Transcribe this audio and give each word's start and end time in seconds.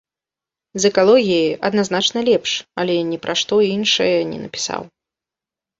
З 0.85 0.89
экалогіяй 0.93 1.51
адназначна 1.69 2.19
лепш, 2.31 2.51
але 2.85 2.99
ні 3.11 3.17
пра 3.27 3.33
што 3.45 3.55
іншае 3.75 4.13
не 4.33 4.37
напісаў. 4.47 4.81